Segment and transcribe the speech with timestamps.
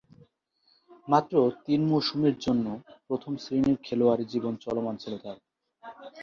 [1.07, 1.33] মাত্র
[1.65, 2.73] তিন মৌসুমের জন্যে
[3.07, 5.37] প্রথম-শ্রেণীর খেলোয়াড়ী জীবন চলমান ছিল তার।